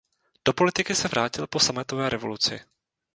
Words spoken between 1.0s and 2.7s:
vrátil po sametové revoluci.